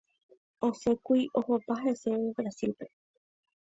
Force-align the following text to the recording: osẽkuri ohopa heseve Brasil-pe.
osẽkuri 0.67 1.23
ohopa 1.39 1.73
heseve 1.83 2.27
Brasil-pe. 2.35 2.85